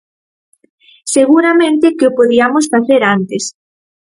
[1.15, 3.43] Seguramente que o podiamos facer antes.